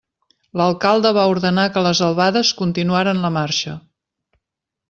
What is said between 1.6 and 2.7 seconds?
que les albades